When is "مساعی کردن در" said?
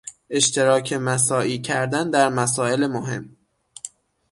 0.93-2.29